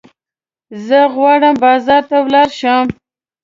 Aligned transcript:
زه 0.85 0.99
غواړم 1.15 1.55
بازار 1.63 2.03
ته 2.09 2.17
ولاړ 2.25 2.49
شم. 2.59 2.85